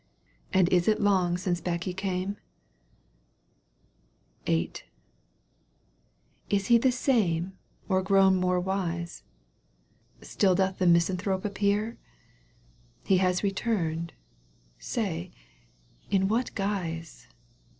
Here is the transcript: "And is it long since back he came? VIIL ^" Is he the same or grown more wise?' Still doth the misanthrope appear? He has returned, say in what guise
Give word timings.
"And 0.51 0.67
is 0.69 0.87
it 0.87 0.99
long 0.99 1.37
since 1.37 1.61
back 1.61 1.83
he 1.83 1.93
came? 1.93 2.37
VIIL 4.47 4.65
^" 4.69 4.81
Is 6.49 6.65
he 6.65 6.79
the 6.79 6.91
same 6.91 7.53
or 7.87 8.01
grown 8.01 8.35
more 8.35 8.59
wise?' 8.59 9.21
Still 10.23 10.55
doth 10.55 10.79
the 10.79 10.87
misanthrope 10.87 11.45
appear? 11.45 11.99
He 13.03 13.17
has 13.17 13.43
returned, 13.43 14.13
say 14.79 15.29
in 16.09 16.27
what 16.27 16.55
guise 16.55 17.27